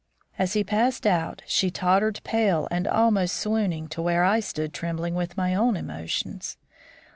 [0.39, 5.13] As he passed out, she tottered pale and almost swooning to where I stood trembling
[5.13, 6.57] with my own emotions.